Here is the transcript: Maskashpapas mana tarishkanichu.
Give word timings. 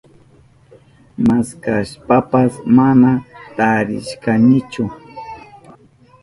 Maskashpapas 1.27 2.51
mana 2.75 3.11
tarishkanichu. 3.57 4.83